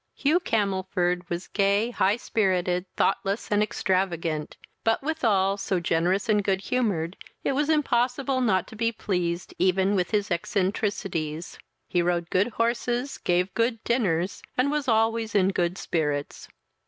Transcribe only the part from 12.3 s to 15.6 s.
good horses, gave good dinners, and was always in